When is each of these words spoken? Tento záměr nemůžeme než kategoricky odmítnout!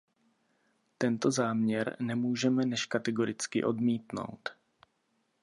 Tento 0.97 1.31
záměr 1.31 1.95
nemůžeme 1.99 2.65
než 2.65 2.85
kategoricky 2.85 3.63
odmítnout! 3.63 4.49